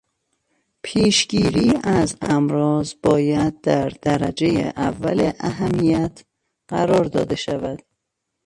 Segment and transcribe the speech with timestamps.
[0.83, 6.23] پیش گیری از امراض باید در درجهٔ اول اهمیت
[6.69, 7.81] قرار داده شود.